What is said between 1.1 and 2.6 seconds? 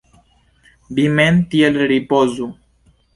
mem tiel ripozu!